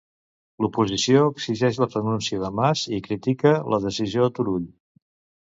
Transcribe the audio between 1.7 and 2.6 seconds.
la renúncia de